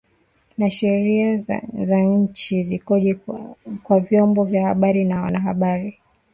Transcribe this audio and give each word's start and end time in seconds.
na 0.57 0.69
sheria 0.69 1.37
za 1.83 1.97
nchi 2.01 2.63
zikoje 2.63 3.19
kwa 3.83 3.99
vyombo 3.99 4.43
vya 4.43 4.67
habari 4.67 5.05
na 5.05 5.21
wanahabari 5.21 5.99